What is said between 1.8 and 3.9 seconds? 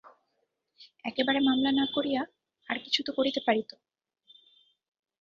করিয়া আর কিছু তো করিতে পারিত?